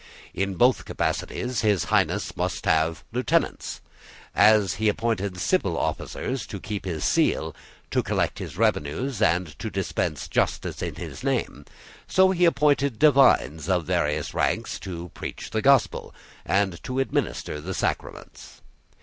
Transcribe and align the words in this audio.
In 0.33 0.55
both 0.55 0.83
capacities 0.85 1.61
His 1.61 1.83
Highness 1.83 2.35
must 2.35 2.65
have 2.65 3.03
lieutenants. 3.11 3.81
As 4.33 4.73
he 4.77 4.89
appointed 4.89 5.37
civil 5.39 5.77
officers 5.77 6.47
to 6.47 6.59
keep 6.59 6.85
his 6.85 7.03
seal, 7.03 7.55
to 7.91 8.01
collect 8.01 8.39
his 8.39 8.57
revenues, 8.57 9.21
and 9.21 9.45
to 9.59 9.69
dispense 9.69 10.27
justice 10.27 10.81
in 10.81 10.95
his 10.95 11.23
name, 11.23 11.65
so 12.07 12.31
he 12.31 12.45
appointed 12.45 12.97
divines 12.97 13.69
of 13.69 13.85
various 13.85 14.33
ranks 14.33 14.79
to 14.79 15.09
preach 15.09 15.51
the 15.51 15.61
gospel, 15.61 16.15
and 16.47 16.81
to 16.83 16.97
administer 16.99 17.61
the 17.61 17.75
sacraments. 17.75 18.63